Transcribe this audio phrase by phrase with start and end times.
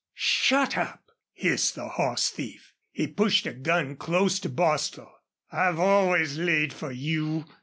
[0.15, 2.73] "Shut up!" hissed the horse thief.
[2.91, 5.11] He pushed a gun close to Bostil.
[5.51, 7.45] "I've always laid fer you!